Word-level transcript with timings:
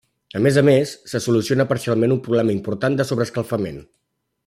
A 0.37 0.39
més 0.45 0.55
a 0.61 0.61
més, 0.69 0.93
se 1.11 1.21
soluciona 1.25 1.67
parcialment 1.73 2.15
un 2.17 2.25
problema 2.31 2.57
important 2.57 3.01
de 3.01 3.07
sobreescalfament. 3.11 3.83